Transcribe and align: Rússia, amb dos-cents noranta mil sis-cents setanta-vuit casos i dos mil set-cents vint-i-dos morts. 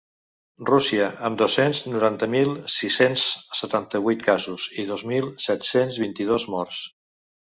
Rússia, 0.67 1.07
amb 1.27 1.35
dos-cents 1.41 1.81
noranta 1.95 2.29
mil 2.35 2.55
sis-cents 2.75 3.25
setanta-vuit 3.59 4.23
casos 4.29 4.65
i 4.85 4.87
dos 4.93 5.05
mil 5.11 5.29
set-cents 5.49 6.01
vint-i-dos 6.05 6.47
morts. 6.55 6.81